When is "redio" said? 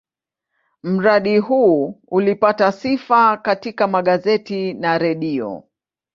4.97-5.63